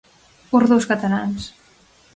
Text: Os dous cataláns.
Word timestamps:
Os 0.57 0.65
dous 0.71 0.85
cataláns. 0.91 1.43